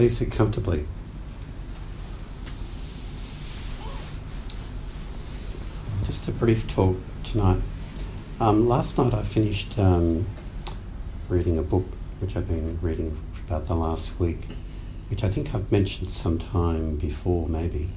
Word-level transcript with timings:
Please 0.00 0.16
sit 0.16 0.30
comfortably. 0.30 0.86
Just 6.04 6.26
a 6.26 6.32
brief 6.32 6.66
talk 6.66 6.96
tonight. 7.22 7.60
Um, 8.40 8.66
last 8.66 8.96
night 8.96 9.12
I 9.12 9.20
finished 9.20 9.78
um, 9.78 10.26
reading 11.28 11.58
a 11.58 11.62
book 11.62 11.84
which 12.18 12.34
I've 12.34 12.48
been 12.48 12.78
reading 12.80 13.18
for 13.34 13.42
about 13.42 13.66
the 13.66 13.74
last 13.74 14.18
week, 14.18 14.46
which 15.10 15.22
I 15.22 15.28
think 15.28 15.54
I've 15.54 15.70
mentioned 15.70 16.08
some 16.08 16.38
time 16.38 16.96
before, 16.96 17.46
maybe. 17.46 17.90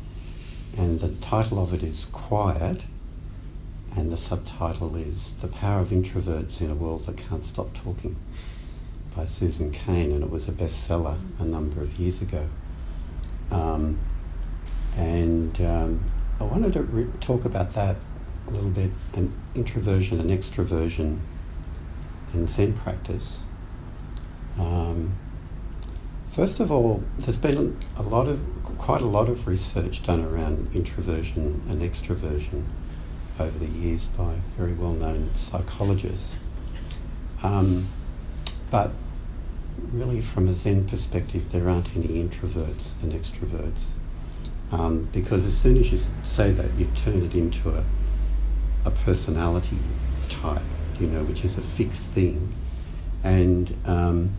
And 0.77 0.99
the 0.99 1.07
title 1.25 1.57
of 1.57 1.73
it 1.73 1.83
is 1.83 2.03
Quiet, 2.03 2.85
and 3.95 4.11
the 4.11 4.17
subtitle 4.17 4.97
is 4.97 5.31
The 5.39 5.47
Power 5.47 5.79
of 5.79 5.91
Introverts 5.91 6.59
in 6.59 6.69
a 6.69 6.75
World 6.75 7.05
That 7.05 7.15
Can't 7.15 7.45
Stop 7.45 7.73
Talking 7.73 8.17
by 9.15 9.25
Susan 9.25 9.71
Cain, 9.71 10.11
and 10.11 10.23
it 10.23 10.29
was 10.29 10.49
a 10.49 10.51
bestseller 10.51 11.17
a 11.39 11.43
number 11.43 11.81
of 11.81 11.93
years 11.99 12.21
ago. 12.21 12.49
Um, 13.51 13.99
and 14.97 15.59
um, 15.61 16.03
I 16.39 16.43
wanted 16.43 16.73
to 16.73 16.83
re- 16.83 17.09
talk 17.19 17.45
about 17.45 17.73
that 17.73 17.97
a 18.47 18.51
little 18.51 18.69
bit, 18.69 18.91
and 19.13 19.33
introversion 19.55 20.19
and 20.19 20.29
extroversion 20.29 21.19
in 22.33 22.47
Zen 22.47 22.73
practice. 22.73 23.41
Um, 24.59 25.15
first 26.29 26.59
of 26.59 26.71
all, 26.71 27.03
there's 27.17 27.37
been 27.37 27.77
a 27.95 28.03
lot 28.03 28.27
of, 28.27 28.41
quite 28.77 29.01
a 29.01 29.05
lot 29.05 29.29
of 29.29 29.47
research 29.47 30.03
done 30.03 30.23
around 30.23 30.69
introversion 30.73 31.61
and 31.69 31.81
extroversion 31.81 32.65
over 33.39 33.57
the 33.57 33.67
years 33.67 34.07
by 34.07 34.35
very 34.57 34.73
well-known 34.73 35.33
psychologists. 35.35 36.37
Um, 37.41 37.87
but 38.69 38.91
really, 39.91 40.21
from 40.21 40.47
a 40.47 40.53
Zen 40.53 40.85
perspective, 40.85 41.51
there 41.51 41.69
aren't 41.69 41.95
any 41.95 42.07
introverts 42.07 43.01
and 43.01 43.13
extroverts. 43.13 43.93
Um, 44.71 45.07
because 45.11 45.45
as 45.45 45.55
soon 45.55 45.77
as 45.77 45.91
you 45.91 45.97
say 46.23 46.51
that, 46.51 46.73
you 46.79 46.87
turn 46.95 47.21
it 47.21 47.35
into 47.35 47.69
a, 47.69 47.83
a 48.85 48.91
personality 48.91 49.77
type, 50.29 50.63
you 50.99 51.07
know, 51.07 51.23
which 51.23 51.45
is 51.45 51.57
a 51.57 51.61
fixed 51.61 52.01
thing. 52.01 52.53
And 53.23 53.77
um, 53.85 54.35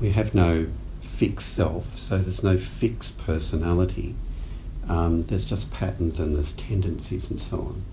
we 0.00 0.10
have 0.10 0.34
no 0.34 0.68
fixed 1.00 1.54
self, 1.54 1.98
so 1.98 2.18
there's 2.18 2.42
no 2.42 2.56
fixed 2.56 3.18
personality. 3.18 4.14
Um, 4.88 5.22
there's 5.22 5.44
just 5.44 5.70
patterns 5.70 6.18
and 6.18 6.34
there's 6.34 6.52
tendencies 6.52 7.30
and 7.30 7.38
so 7.38 7.58
on. 7.58 7.84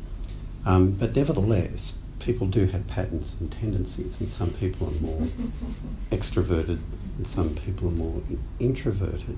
Um, 0.65 0.91
but 0.91 1.15
nevertheless, 1.15 1.93
people 2.27 2.45
do 2.45 2.65
have 2.67 2.85
patterns 2.87 3.33
and 3.39 3.49
tendencies, 3.49 4.19
and 4.19 4.27
some 4.27 4.49
people 4.49 4.89
are 4.89 4.99
more 5.01 5.21
extroverted 6.11 6.79
and 7.17 7.25
some 7.25 7.55
people 7.55 7.87
are 7.87 7.91
more 7.91 8.21
introverted. 8.59 9.37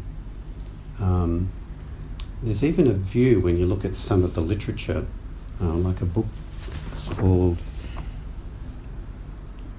Um, 1.00 1.52
there's 2.42 2.64
even 2.64 2.88
a 2.88 2.94
view 2.94 3.42
when 3.42 3.60
you 3.60 3.68
look 3.68 3.86
at 3.86 3.96
some 3.96 4.24
of 4.24 4.34
the 4.34 4.42
literature, 4.42 5.06
uh, 5.62 5.74
like 5.76 6.02
a 6.02 6.06
book 6.06 6.26
called 7.12 7.60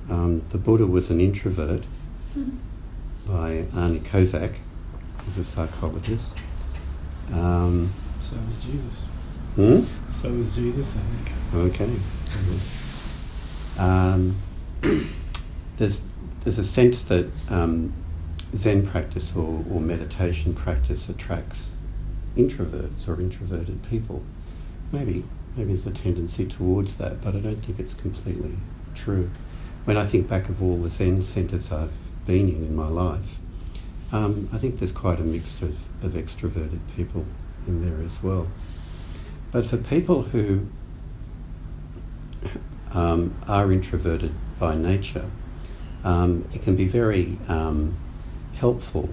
um, 0.08 0.42
The 0.50 0.58
Buddha 0.58 0.86
Was 0.86 1.10
an 1.10 1.20
Introvert 1.20 1.86
by 3.26 3.66
Arnie 3.72 4.02
Kozak, 4.02 4.54
who's 5.24 5.36
a 5.36 5.44
psychologist. 5.44 6.36
Um, 7.32 7.92
so 8.20 8.36
was 8.46 8.64
Jesus. 8.64 9.06
Hmm? 9.56 9.80
So 10.08 10.30
was 10.32 10.54
Jesus, 10.54 10.96
I 10.96 11.00
think. 11.00 11.74
Okay. 11.74 12.79
Um, 13.78 14.36
there's 15.76 16.02
there's 16.44 16.58
a 16.58 16.64
sense 16.64 17.02
that 17.04 17.28
um, 17.48 17.92
Zen 18.54 18.86
practice 18.86 19.36
or, 19.36 19.64
or 19.70 19.80
meditation 19.80 20.54
practice 20.54 21.08
attracts 21.08 21.72
introverts 22.36 23.08
or 23.08 23.20
introverted 23.20 23.82
people. 23.88 24.22
Maybe 24.92 25.24
maybe 25.56 25.68
there's 25.68 25.86
a 25.86 25.90
tendency 25.90 26.46
towards 26.46 26.96
that, 26.96 27.20
but 27.20 27.34
I 27.34 27.40
don't 27.40 27.64
think 27.64 27.78
it's 27.78 27.94
completely 27.94 28.56
true. 28.94 29.30
When 29.84 29.96
I 29.96 30.04
think 30.04 30.28
back 30.28 30.48
of 30.48 30.62
all 30.62 30.76
the 30.76 30.88
Zen 30.88 31.22
centres 31.22 31.72
I've 31.72 31.92
been 32.26 32.48
in 32.48 32.64
in 32.64 32.76
my 32.76 32.88
life, 32.88 33.38
um, 34.12 34.48
I 34.52 34.58
think 34.58 34.78
there's 34.78 34.92
quite 34.92 35.20
a 35.20 35.24
mix 35.24 35.62
of, 35.62 35.78
of 36.04 36.12
extroverted 36.12 36.80
people 36.96 37.26
in 37.66 37.86
there 37.86 38.04
as 38.04 38.22
well. 38.22 38.48
But 39.52 39.66
for 39.66 39.76
people 39.76 40.22
who 40.22 40.68
um, 42.94 43.34
are 43.46 43.72
introverted 43.72 44.32
by 44.58 44.74
nature, 44.74 45.30
um, 46.04 46.48
it 46.52 46.62
can 46.62 46.76
be 46.76 46.86
very 46.86 47.38
um, 47.48 47.96
helpful 48.56 49.08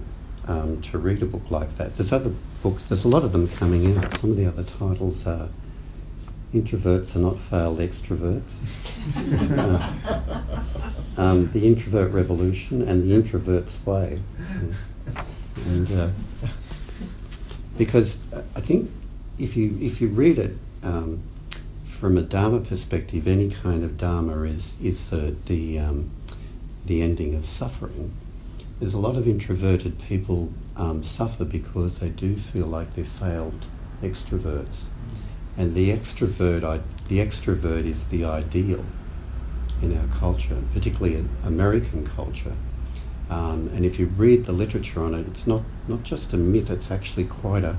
um, 0.46 0.80
to 0.82 0.98
read 0.98 1.22
a 1.22 1.26
book 1.26 1.50
like 1.50 1.76
that. 1.76 1.96
There's 1.96 2.12
other 2.12 2.32
books, 2.62 2.84
there's 2.84 3.04
a 3.04 3.08
lot 3.08 3.24
of 3.24 3.32
them 3.32 3.48
coming 3.48 3.96
out. 3.96 4.14
Some 4.14 4.30
of 4.30 4.36
the 4.36 4.46
other 4.46 4.64
titles 4.64 5.26
are 5.26 5.48
Introverts 6.52 7.14
Are 7.14 7.18
Not 7.18 7.38
Failed 7.38 7.78
Extroverts, 7.78 8.62
uh, 11.18 11.20
um, 11.20 11.46
The 11.52 11.66
Introvert 11.66 12.10
Revolution, 12.10 12.80
and 12.80 13.02
The 13.02 13.14
Introvert's 13.14 13.78
Way. 13.84 14.20
And 15.66 15.90
uh, 15.92 16.08
because 17.76 18.18
I 18.32 18.60
think 18.60 18.90
if 19.38 19.56
you 19.56 19.76
if 19.80 20.00
you 20.00 20.08
read 20.08 20.38
it 20.38 20.56
um, 20.82 21.22
from 21.98 22.16
a 22.16 22.22
Dharma 22.22 22.60
perspective, 22.60 23.26
any 23.26 23.48
kind 23.48 23.82
of 23.82 23.98
Dharma 23.98 24.42
is 24.42 24.76
is 24.80 25.10
the 25.10 25.34
the 25.46 25.80
um, 25.80 26.10
the 26.86 27.02
ending 27.02 27.34
of 27.34 27.44
suffering. 27.44 28.12
There's 28.78 28.94
a 28.94 28.98
lot 28.98 29.16
of 29.16 29.26
introverted 29.26 29.98
people 29.98 30.52
um, 30.76 31.02
suffer 31.02 31.44
because 31.44 31.98
they 31.98 32.10
do 32.10 32.36
feel 32.36 32.66
like 32.66 32.94
they're 32.94 33.04
failed 33.04 33.66
extroverts, 34.00 34.86
and 35.56 35.74
the 35.74 35.90
extrovert 35.90 36.82
the 37.08 37.18
extrovert 37.18 37.84
is 37.84 38.04
the 38.04 38.24
ideal 38.24 38.84
in 39.82 39.98
our 39.98 40.06
culture, 40.06 40.62
particularly 40.72 41.28
American 41.42 42.06
culture. 42.06 42.54
Um, 43.28 43.68
and 43.74 43.84
if 43.84 43.98
you 43.98 44.06
read 44.06 44.44
the 44.44 44.52
literature 44.52 45.02
on 45.02 45.14
it, 45.14 45.26
it's 45.26 45.46
not, 45.46 45.62
not 45.86 46.02
just 46.02 46.32
a 46.32 46.38
myth, 46.38 46.70
it's 46.70 46.90
actually 46.90 47.26
quite 47.26 47.62
a, 47.62 47.76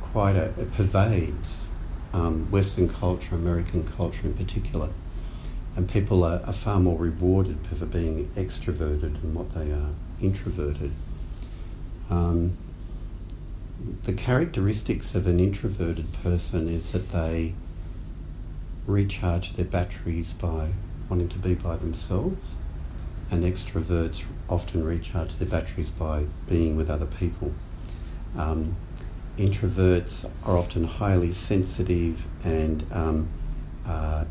quite 0.00 0.34
a, 0.34 0.46
it 0.58 0.72
pervades 0.72 1.68
um, 2.12 2.50
Western 2.50 2.88
culture, 2.88 3.34
American 3.34 3.84
culture 3.84 4.26
in 4.26 4.34
particular. 4.34 4.90
And 5.74 5.88
people 5.88 6.22
are, 6.24 6.42
are, 6.44 6.52
far 6.52 6.78
more 6.78 6.98
rewarded 6.98 7.66
for 7.66 7.86
being 7.86 8.28
extroverted 8.36 9.20
than 9.20 9.34
what 9.34 9.54
they 9.54 9.72
are 9.72 9.94
introverted. 10.20 10.92
Um, 12.10 12.58
the 14.04 14.12
characteristics 14.12 15.14
of 15.14 15.26
an 15.26 15.40
introverted 15.40 16.12
person 16.22 16.68
is 16.68 16.92
that 16.92 17.10
they 17.10 17.54
recharge 18.86 19.54
their 19.54 19.64
batteries 19.64 20.34
by 20.34 20.72
wanting 21.08 21.28
to 21.30 21.38
be 21.38 21.54
by 21.54 21.76
themselves, 21.76 22.54
and 23.30 23.44
extroverts 23.44 24.24
often 24.48 24.84
recharge 24.84 25.36
their 25.36 25.48
batteries 25.48 25.90
by 25.90 26.26
being 26.48 26.76
with 26.76 26.90
other 26.90 27.06
people. 27.06 27.54
Um, 28.36 28.76
introverts 29.38 30.30
are 30.44 30.56
often 30.56 30.84
highly 30.84 31.30
sensitive 31.30 32.26
and 32.44 32.84
um, 32.92 33.28
uh, 33.86 34.24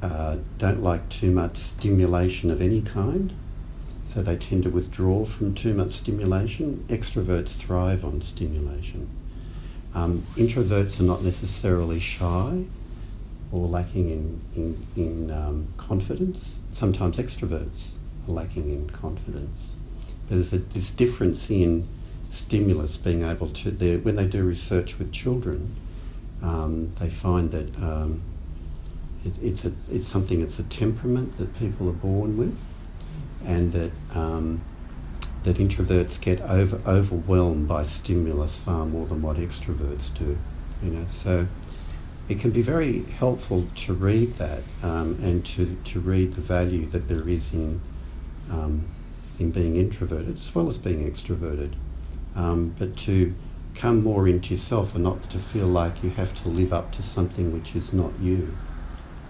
uh, 0.00 0.38
don't 0.58 0.82
like 0.82 1.08
too 1.08 1.30
much 1.30 1.56
stimulation 1.56 2.50
of 2.50 2.60
any 2.60 2.82
kind, 2.82 3.34
so 4.04 4.22
they 4.22 4.36
tend 4.36 4.64
to 4.64 4.70
withdraw 4.70 5.24
from 5.24 5.54
too 5.54 5.74
much 5.74 5.92
stimulation. 5.92 6.84
Extroverts 6.88 7.54
thrive 7.54 8.04
on 8.04 8.20
stimulation. 8.20 9.08
Um, 9.94 10.26
introverts 10.36 10.98
are 11.00 11.04
not 11.04 11.22
necessarily 11.22 12.00
shy 12.00 12.64
or 13.52 13.66
lacking 13.66 14.10
in, 14.10 14.40
in, 14.56 14.86
in 14.96 15.30
um, 15.30 15.68
confidence. 15.76 16.58
Sometimes 16.72 17.18
extroverts 17.18 17.94
are 18.26 18.32
lacking 18.32 18.70
in 18.70 18.88
confidence. 18.90 19.74
But 20.28 20.36
there's 20.36 20.52
a, 20.52 20.58
this 20.58 20.90
difference 20.90 21.50
in 21.50 21.86
stimulus 22.32 22.96
being 22.96 23.22
able 23.22 23.48
to, 23.48 23.70
when 23.98 24.16
they 24.16 24.26
do 24.26 24.42
research 24.42 24.98
with 24.98 25.12
children, 25.12 25.76
um, 26.42 26.92
they 26.94 27.10
find 27.10 27.50
that 27.50 27.78
um, 27.78 28.22
it, 29.24 29.38
it's, 29.42 29.64
a, 29.66 29.72
it's 29.90 30.08
something, 30.08 30.40
it's 30.40 30.58
a 30.58 30.64
temperament 30.64 31.36
that 31.36 31.56
people 31.58 31.88
are 31.88 31.94
born 31.94 32.36
with, 32.36 32.58
and 33.44 33.72
that, 33.72 33.92
um, 34.14 34.62
that 35.42 35.56
introverts 35.56 36.20
get 36.20 36.40
over, 36.40 36.80
overwhelmed 36.86 37.68
by 37.68 37.82
stimulus 37.82 38.58
far 38.58 38.86
more 38.86 39.06
than 39.06 39.20
what 39.20 39.36
extroverts 39.36 40.12
do. 40.14 40.38
You 40.82 40.90
know, 40.90 41.06
so 41.08 41.46
it 42.28 42.38
can 42.38 42.50
be 42.50 42.62
very 42.62 43.02
helpful 43.02 43.68
to 43.74 43.92
read 43.92 44.34
that 44.38 44.62
um, 44.82 45.18
and 45.22 45.44
to, 45.46 45.76
to 45.84 46.00
read 46.00 46.34
the 46.34 46.40
value 46.40 46.86
that 46.86 47.08
there 47.08 47.28
is 47.28 47.52
in, 47.52 47.82
um, 48.50 48.86
in 49.38 49.50
being 49.50 49.76
introverted 49.76 50.38
as 50.38 50.54
well 50.54 50.66
as 50.68 50.78
being 50.78 51.08
extroverted 51.08 51.74
um, 52.34 52.74
but 52.78 52.96
to 52.98 53.34
come 53.74 54.02
more 54.02 54.28
into 54.28 54.54
yourself 54.54 54.94
and 54.94 55.04
not 55.04 55.30
to 55.30 55.38
feel 55.38 55.66
like 55.66 56.02
you 56.02 56.10
have 56.10 56.34
to 56.34 56.48
live 56.48 56.72
up 56.72 56.92
to 56.92 57.02
something 57.02 57.52
which 57.52 57.74
is 57.74 57.92
not 57.92 58.12
you. 58.20 58.56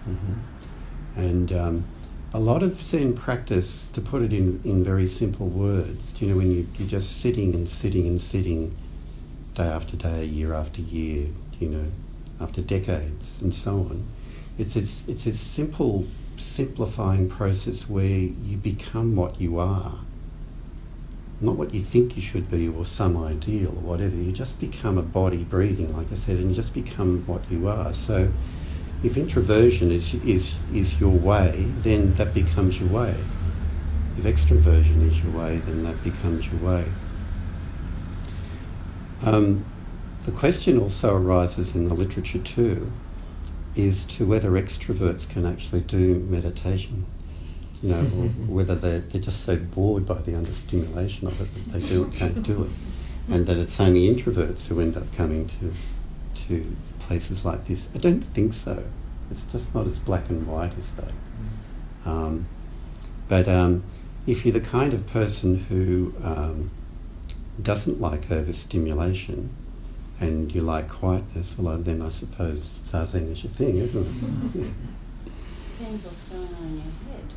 Mm-hmm. 0.07 1.19
And 1.19 1.51
um, 1.53 1.85
a 2.33 2.39
lot 2.39 2.63
of 2.63 2.81
Zen 2.81 3.13
practice, 3.13 3.85
to 3.93 4.01
put 4.01 4.21
it 4.21 4.33
in, 4.33 4.59
in 4.63 4.83
very 4.83 5.05
simple 5.05 5.47
words, 5.47 6.19
you 6.21 6.27
know, 6.27 6.37
when 6.37 6.51
you, 6.51 6.67
you're 6.77 6.87
just 6.87 7.21
sitting 7.21 7.53
and 7.53 7.69
sitting 7.69 8.07
and 8.07 8.21
sitting 8.21 8.75
day 9.53 9.67
after 9.67 9.95
day, 9.95 10.25
year 10.25 10.53
after 10.53 10.81
year, 10.81 11.27
you 11.59 11.69
know, 11.69 11.91
after 12.41 12.61
decades 12.61 13.39
and 13.41 13.53
so 13.53 13.75
on, 13.75 14.07
it's, 14.57 14.75
it's, 14.75 15.07
it's 15.07 15.27
a 15.27 15.33
simple, 15.33 16.05
simplifying 16.37 17.29
process 17.29 17.87
where 17.87 18.07
you 18.07 18.57
become 18.57 19.15
what 19.15 19.39
you 19.39 19.59
are. 19.59 19.99
Not 21.43 21.57
what 21.57 21.73
you 21.73 21.81
think 21.81 22.15
you 22.15 22.21
should 22.21 22.49
be 22.49 22.69
or 22.69 22.85
some 22.85 23.17
ideal 23.17 23.67
or 23.67 23.81
whatever. 23.81 24.15
You 24.15 24.31
just 24.31 24.61
become 24.61 24.97
a 24.97 25.01
body 25.01 25.43
breathing, 25.43 25.95
like 25.95 26.09
I 26.09 26.15
said, 26.15 26.37
and 26.37 26.49
you 26.49 26.55
just 26.55 26.73
become 26.73 27.23
what 27.27 27.41
you 27.51 27.67
are. 27.67 27.93
So 27.93 28.31
if 29.03 29.17
introversion 29.17 29.91
is, 29.91 30.13
is, 30.13 30.55
is 30.73 31.01
your 31.01 31.11
way, 31.11 31.65
then 31.79 32.13
that 32.13 32.33
becomes 32.33 32.79
your 32.79 32.87
way. 32.87 33.13
If 34.17 34.23
extroversion 34.23 35.05
is 35.05 35.21
your 35.21 35.33
way, 35.33 35.57
then 35.57 35.83
that 35.83 36.01
becomes 36.01 36.49
your 36.49 36.61
way. 36.61 36.85
Um, 39.25 39.65
the 40.23 40.31
question 40.31 40.77
also 40.77 41.13
arises 41.13 41.75
in 41.75 41.89
the 41.89 41.93
literature 41.93 42.39
too, 42.39 42.93
is 43.75 44.05
to 44.05 44.25
whether 44.25 44.51
extroverts 44.51 45.27
can 45.27 45.45
actually 45.45 45.81
do 45.81 46.19
meditation. 46.19 47.05
You 47.83 47.89
know, 47.89 47.99
or 47.99 48.29
whether 48.47 48.75
they're, 48.75 48.99
they're 48.99 49.21
just 49.21 49.43
so 49.45 49.57
bored 49.57 50.05
by 50.05 50.21
the 50.21 50.35
understimulation 50.35 51.27
of 51.27 51.39
it 51.39 51.53
that 51.53 51.73
they 51.73 51.87
do, 51.87 52.09
can't 52.11 52.41
do 52.41 52.63
it. 52.63 52.69
And 53.29 53.45
that 53.45 53.57
it's 53.57 53.79
only 53.79 54.07
introverts 54.07 54.67
who 54.67 54.79
end 54.79 54.97
up 54.97 55.13
coming 55.15 55.47
to 55.47 55.73
to 56.33 56.75
places 56.99 57.45
like 57.45 57.65
this? 57.65 57.89
I 57.93 57.97
don't 57.99 58.21
think 58.21 58.53
so. 58.53 58.85
It's 59.31 59.45
just 59.45 59.73
not 59.73 59.87
as 59.87 59.99
black 59.99 60.29
and 60.29 60.47
white 60.47 60.77
as 60.77 60.91
that. 60.93 61.11
Um, 62.05 62.47
but 63.27 63.47
um, 63.47 63.83
if 64.27 64.45
you're 64.45 64.53
the 64.53 64.61
kind 64.61 64.93
of 64.93 65.07
person 65.07 65.55
who 65.55 66.13
um, 66.21 66.71
doesn't 67.61 68.01
like 68.01 68.29
overstimulation 68.31 69.49
and 70.19 70.53
you 70.53 70.61
like 70.61 70.89
quietness, 70.89 71.57
well, 71.57 71.77
then 71.77 72.01
I 72.01 72.09
suppose 72.09 72.71
zazen 72.85 73.31
is 73.31 73.43
your 73.43 73.51
thing, 73.51 73.77
isn't 73.77 74.01
it? 74.01 74.73
Depends 75.79 76.05
what's 76.05 76.29
going 76.29 76.47
on 76.47 76.63
in 76.63 76.73
your 76.75 76.83
head. 76.83 77.33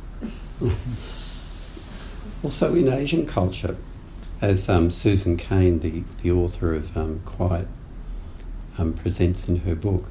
also, 2.43 2.73
in 2.75 2.87
Asian 2.87 3.25
culture, 3.25 3.77
as 4.41 4.69
um, 4.69 4.89
Susan 4.89 5.37
Cain, 5.37 5.79
the, 5.79 6.03
the 6.21 6.31
author 6.31 6.73
of 6.73 6.95
um, 6.95 7.21
Quiet, 7.25 7.67
um, 8.77 8.93
presents 8.93 9.47
in 9.47 9.57
her 9.57 9.75
book, 9.75 10.05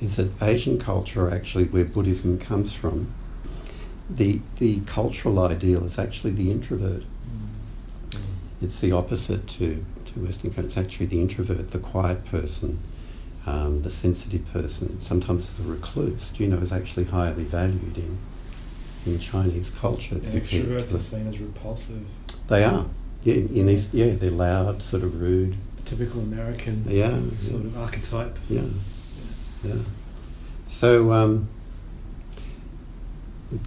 is 0.00 0.16
that 0.16 0.30
Asian 0.42 0.78
culture, 0.78 1.30
actually 1.30 1.64
where 1.64 1.84
Buddhism 1.84 2.38
comes 2.38 2.72
from, 2.72 3.12
the, 4.10 4.40
the 4.58 4.80
cultural 4.80 5.38
ideal 5.40 5.84
is 5.84 5.98
actually 5.98 6.32
the 6.32 6.50
introvert. 6.50 7.04
It's 8.60 8.80
the 8.80 8.92
opposite 8.92 9.46
to, 9.48 9.84
to 10.06 10.20
Western 10.20 10.50
culture. 10.50 10.66
It's 10.66 10.76
actually 10.76 11.06
the 11.06 11.20
introvert, 11.20 11.70
the 11.70 11.78
quiet 11.78 12.24
person, 12.26 12.80
um, 13.46 13.82
the 13.82 13.90
sensitive 13.90 14.50
person. 14.52 15.00
Sometimes 15.00 15.54
the 15.54 15.64
recluse, 15.64 16.32
you 16.38 16.48
know, 16.48 16.58
is 16.58 16.72
actually 16.72 17.04
highly 17.04 17.44
valued 17.44 17.98
in 17.98 18.18
in 19.06 19.18
Chinese 19.18 19.70
culture. 19.70 20.16
Yeah, 20.16 20.30
compared 20.30 20.44
extroverts 20.44 20.88
to- 20.90 20.96
are 20.96 20.98
seen 20.98 21.26
as 21.26 21.38
repulsive. 21.38 22.04
They 22.48 22.64
are. 22.64 22.86
Yeah, 23.22 23.34
in 23.34 23.68
East, 23.68 23.94
yeah, 23.94 24.14
they're 24.14 24.30
loud, 24.30 24.82
sort 24.82 25.02
of 25.02 25.20
rude. 25.20 25.56
The 25.78 25.82
typical 25.82 26.20
American 26.20 26.84
Yeah, 26.88 27.18
sort 27.38 27.62
yeah. 27.62 27.68
of 27.68 27.78
archetype. 27.78 28.38
Yeah, 28.50 28.62
yeah. 29.64 29.74
So, 30.66 31.12
um, 31.12 31.48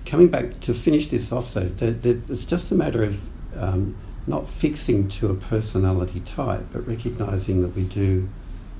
coming 0.06 0.28
back 0.28 0.60
to 0.62 0.74
finish 0.74 1.08
this 1.08 1.32
off, 1.32 1.54
though, 1.54 1.62
that, 1.62 2.04
that 2.04 2.30
it's 2.30 2.46
just 2.46 2.72
a 2.72 2.76
matter 2.76 3.04
of 3.04 3.26
um, 3.56 3.96
not 4.28 4.48
fixing 4.48 5.08
to 5.08 5.28
a 5.30 5.36
personality 5.36 6.20
type, 6.20 6.66
but 6.72 6.86
recognizing 6.88 7.62
that 7.62 7.70
we 7.76 7.84
do 7.84 8.30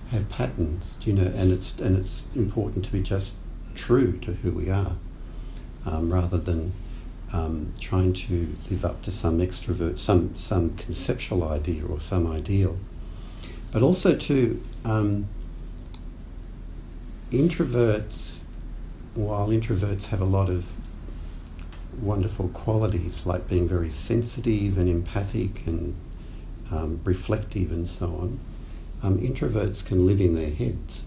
have 0.10 0.28
patterns, 0.30 0.98
you 1.02 1.14
know, 1.14 1.32
and 1.36 1.52
it's 1.52 1.78
and 1.80 1.98
it's 1.98 2.24
important 2.36 2.86
to 2.86 2.92
be 2.92 3.02
just 3.02 3.36
true 3.76 4.18
to 4.20 4.34
who 4.34 4.52
we 4.52 4.70
are, 4.70 4.96
um, 5.88 6.14
rather 6.14 6.38
than 6.38 6.74
um, 7.34 7.74
trying 7.80 8.14
to 8.14 8.56
live 8.70 8.86
up 8.86 9.02
to 9.04 9.12
some 9.12 9.40
extrovert, 9.40 9.98
some 9.98 10.36
some 10.36 10.76
conceptual 10.76 11.44
idea 11.48 11.86
or 11.86 12.00
some 12.00 12.28
ideal, 12.32 12.78
but 13.72 13.82
also 13.82 14.16
to 14.16 14.62
um, 14.86 15.28
introverts, 17.32 18.40
while 19.16 19.50
introverts 19.50 20.08
have 20.08 20.22
a 20.22 20.26
lot 20.26 20.50
of 20.50 20.72
wonderful 22.00 22.48
qualities 22.50 23.26
like 23.26 23.48
being 23.48 23.68
very 23.68 23.90
sensitive 23.90 24.78
and 24.78 24.88
empathic 24.88 25.66
and 25.66 25.96
um, 26.72 27.02
reflective 27.04 27.72
and 27.72 27.88
so 27.88 28.06
on, 28.08 28.40
um, 29.02 29.18
introverts 29.20 29.86
can 29.86 30.06
live 30.06 30.22
in 30.22 30.36
their 30.36 30.52
heads, 30.52 31.06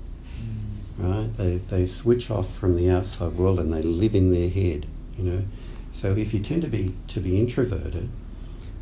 right? 1.01 1.37
They, 1.37 1.57
they 1.59 1.87
switch 1.87 2.31
off 2.31 2.55
from 2.55 2.77
the 2.77 2.91
outside 2.91 3.33
world 3.33 3.59
and 3.59 3.73
they 3.73 3.83
live 3.83 4.15
in 4.15 4.33
their 4.33 4.51
head, 4.51 4.87
you 5.17 5.25
know. 5.25 5.45
So 5.93 6.13
if 6.13 6.33
you 6.33 6.41
tend 6.41 6.63
to 6.63 6.69
be 6.69 6.95
to 7.09 7.21
be 7.21 7.39
introverted, 7.39 8.09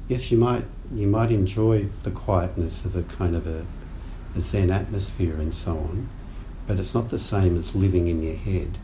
yes, 0.08 0.30
you 0.30 0.38
might 0.38 0.64
you 0.94 1.06
might 1.06 1.30
enjoy 1.30 1.88
the 2.02 2.10
quietness 2.10 2.84
of 2.84 2.96
a 2.96 3.02
kind 3.02 3.34
of 3.34 3.46
a, 3.46 3.64
a 4.36 4.40
Zen 4.40 4.70
atmosphere 4.70 5.36
and 5.36 5.54
so 5.54 5.72
on, 5.72 6.08
but 6.66 6.78
it's 6.78 6.94
not 6.94 7.10
the 7.10 7.18
same 7.18 7.56
as 7.56 7.74
living 7.74 8.08
in 8.08 8.22
your 8.22 8.36
head. 8.36 8.78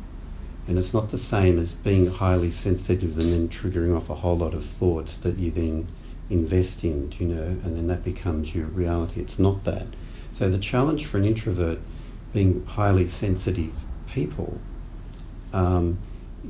And 0.67 0.79
it's 0.79 0.95
not 0.95 1.11
the 1.11 1.19
same 1.19 1.59
as 1.59 1.75
being 1.75 2.11
highly 2.11 2.51
sensitive 2.51 3.19
and 3.19 3.33
then 3.33 3.49
triggering 3.49 3.95
off 3.95 4.09
a 4.09 4.15
whole 4.15 4.39
lot 4.39 4.55
of 4.55 4.65
thoughts 4.65 5.19
that 5.19 5.37
you 5.37 5.51
then 5.51 5.89
invest 6.31 6.85
in, 6.85 7.13
you 7.19 7.27
know, 7.27 7.43
and 7.43 7.77
then 7.77 7.87
that 7.89 8.03
becomes 8.03 8.55
your 8.55 8.67
reality. 8.67 9.21
It's 9.21 9.39
not 9.39 9.65
that. 9.65 9.89
So 10.33 10.49
the 10.49 10.59
challenge 10.59 11.05
for 11.05 11.19
an 11.19 11.25
introvert 11.25 11.81
being 12.35 12.67
highly 12.67 13.07
sensitive 13.07 13.73
people 14.09 14.61
um, 15.55 15.99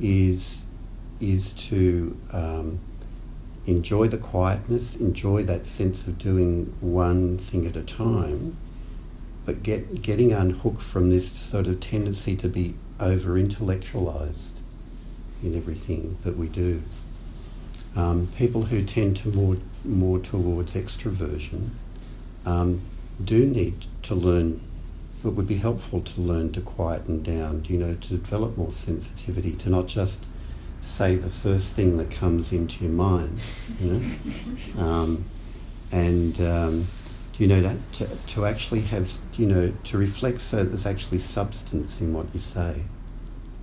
is 0.01 0.65
is 1.21 1.53
to 1.53 2.19
um, 2.33 2.79
enjoy 3.65 4.07
the 4.07 4.17
quietness, 4.17 4.97
enjoy 4.97 5.43
that 5.43 5.65
sense 5.65 6.07
of 6.07 6.17
doing 6.17 6.75
one 6.81 7.37
thing 7.37 7.65
at 7.65 7.75
a 7.77 7.81
time, 7.81 8.57
but 9.45 9.63
get 9.63 10.01
getting 10.01 10.33
unhooked 10.33 10.81
from 10.81 11.09
this 11.09 11.31
sort 11.31 11.67
of 11.67 11.79
tendency 11.79 12.35
to 12.35 12.49
be 12.49 12.75
over 12.99 13.37
intellectualized 13.37 14.59
in 15.43 15.55
everything 15.55 16.17
that 16.23 16.35
we 16.35 16.49
do. 16.49 16.81
Um, 17.95 18.27
people 18.35 18.63
who 18.63 18.83
tend 18.83 19.17
to 19.17 19.29
more 19.29 19.57
more 19.85 20.19
towards 20.19 20.73
extroversion 20.73 21.69
um, 22.45 22.81
do 23.23 23.45
need 23.45 23.85
to 24.01 24.15
learn. 24.15 24.61
It 25.25 25.33
would 25.33 25.47
be 25.47 25.57
helpful 25.57 26.01
to 26.01 26.21
learn 26.21 26.51
to 26.53 26.61
quieten 26.61 27.23
down. 27.23 27.65
You 27.67 27.77
know, 27.77 27.95
to 27.95 28.09
develop 28.09 28.57
more 28.57 28.71
sensitivity, 28.71 29.55
to 29.55 29.69
not 29.69 29.87
just 29.87 30.25
say 30.81 31.15
the 31.15 31.29
first 31.29 31.73
thing 31.73 31.97
that 31.97 32.11
comes 32.11 32.53
into 32.53 32.83
your 32.83 32.93
mind. 32.93 33.39
You 33.79 33.91
know, 33.91 34.15
um, 34.81 35.25
and 35.91 36.39
um, 36.41 36.87
you 37.37 37.47
know 37.47 37.61
that 37.61 37.93
to, 37.93 38.07
to 38.27 38.45
actually 38.45 38.81
have 38.81 39.11
you 39.33 39.45
know 39.45 39.73
to 39.83 39.97
reflect 39.97 40.41
so 40.41 40.63
there's 40.63 40.85
actually 40.85 41.19
substance 41.19 41.99
in 41.99 42.13
what 42.13 42.27
you 42.33 42.39
say 42.39 42.83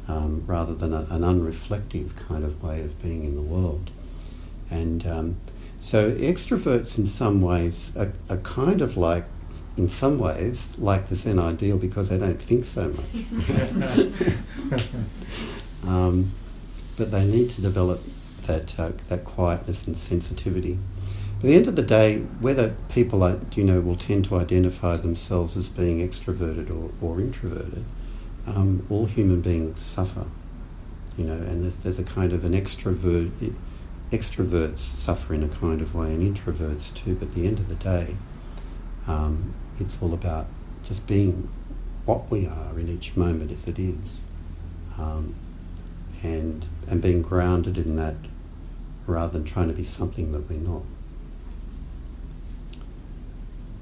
um, 0.08 0.44
rather 0.46 0.74
than 0.74 0.92
a, 0.92 1.00
an 1.10 1.22
unreflective 1.22 2.14
kind 2.16 2.44
of 2.44 2.62
way 2.62 2.82
of 2.82 3.00
being 3.02 3.24
in 3.24 3.34
the 3.34 3.42
world 3.42 3.90
and 4.70 5.06
um, 5.06 5.36
so 5.80 6.12
extroverts 6.12 6.98
in 6.98 7.06
some 7.06 7.40
ways 7.40 7.92
are, 7.96 8.12
are 8.28 8.38
kind 8.38 8.82
of 8.82 8.96
like 8.96 9.24
in 9.76 9.88
some 9.88 10.18
ways 10.18 10.76
like 10.78 11.08
the 11.08 11.14
Zen 11.14 11.38
ideal 11.38 11.78
because 11.78 12.08
they 12.10 12.18
don't 12.18 12.40
think 12.40 12.64
so 12.64 12.88
much 12.88 12.98
um, 15.86 16.32
but 16.96 17.10
they 17.10 17.24
need 17.24 17.50
to 17.50 17.62
develop 17.62 18.02
that 18.46 18.78
uh, 18.78 18.92
that 19.08 19.24
quietness 19.24 19.86
and 19.86 19.96
sensitivity 19.96 20.78
at 21.42 21.46
the 21.48 21.56
end 21.56 21.66
of 21.66 21.74
the 21.74 21.82
day, 21.82 22.18
whether 22.38 22.76
people 22.88 23.24
are, 23.24 23.40
you 23.56 23.64
know 23.64 23.80
will 23.80 23.96
tend 23.96 24.26
to 24.26 24.36
identify 24.36 24.96
themselves 24.96 25.56
as 25.56 25.68
being 25.70 25.98
extroverted 25.98 26.70
or, 26.70 26.92
or 27.04 27.20
introverted, 27.20 27.84
um, 28.46 28.86
all 28.88 29.06
human 29.06 29.40
beings 29.40 29.80
suffer, 29.80 30.26
you 31.18 31.24
know, 31.24 31.32
and 31.32 31.64
there's, 31.64 31.78
there's 31.78 31.98
a 31.98 32.04
kind 32.04 32.32
of 32.32 32.44
an 32.44 32.52
extrovert, 32.52 33.32
extroverts 34.12 34.78
suffer 34.78 35.34
in 35.34 35.42
a 35.42 35.48
kind 35.48 35.80
of 35.80 35.96
way, 35.96 36.14
and 36.14 36.36
introverts 36.36 36.94
too. 36.94 37.16
But 37.16 37.30
at 37.30 37.34
the 37.34 37.48
end 37.48 37.58
of 37.58 37.68
the 37.68 37.74
day, 37.74 38.14
um, 39.08 39.52
it's 39.78 39.98
all 40.02 40.14
about 40.14 40.46
just 40.84 41.06
being 41.06 41.48
what 42.04 42.30
we 42.30 42.46
are 42.46 42.78
in 42.78 42.88
each 42.88 43.16
moment 43.16 43.50
as 43.50 43.66
it 43.68 43.78
is, 43.78 44.20
um, 44.98 45.34
and 46.22 46.66
and 46.88 47.00
being 47.00 47.22
grounded 47.22 47.78
in 47.78 47.96
that 47.96 48.16
rather 49.06 49.32
than 49.32 49.44
trying 49.44 49.68
to 49.68 49.74
be 49.74 49.84
something 49.84 50.32
that 50.32 50.48
we're 50.48 50.58
not. 50.58 50.82